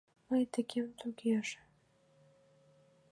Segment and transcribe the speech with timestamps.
[0.27, 1.59] Мый декем тугеже